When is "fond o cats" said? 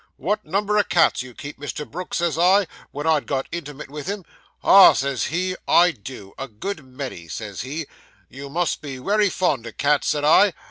9.29-10.07